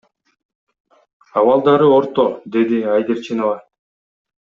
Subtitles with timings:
[1.43, 2.27] Абалдары орто,—
[2.59, 3.57] деди Айгерчинова.